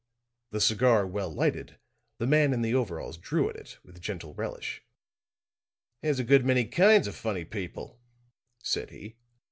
'"The 0.49 0.59
cigar 0.61 1.05
well 1.05 1.31
lighted, 1.31 1.77
the 2.17 2.25
man 2.25 2.53
in 2.53 2.63
the 2.63 2.73
overalls 2.73 3.17
drew 3.19 3.47
at 3.51 3.55
it 3.55 3.77
with 3.83 4.01
gentle 4.01 4.33
relish. 4.33 4.83
"There's 6.01 6.17
a 6.17 6.23
good 6.23 6.43
many 6.43 6.65
kinds 6.65 7.05
of 7.05 7.15
funny 7.15 7.45
people," 7.45 8.01
said 8.63 8.89
he. 8.89 9.17